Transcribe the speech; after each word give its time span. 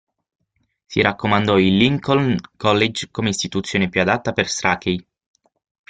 Si 0.87 0.99
raccomandò 0.99 1.59
il 1.59 1.77
Lincoln 1.77 2.35
College 2.57 3.09
come 3.11 3.29
istituzione 3.29 3.87
più 3.87 4.01
adatta 4.01 4.33
per 4.33 4.49
Strachey. 4.49 5.05